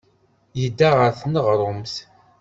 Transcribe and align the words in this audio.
Yedda 0.59 0.89
ɣer 0.99 1.11
tneɣrumt. 1.19 1.95